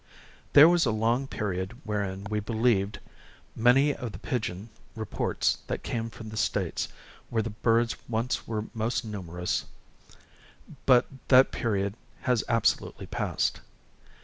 [0.53, 2.97] There was a long period wherein we believed
[3.55, 6.87] many of the pigeon reports that came from the states
[7.29, 9.65] where the birds once were most numerous;
[10.87, 13.61] but that period has absolutely passed.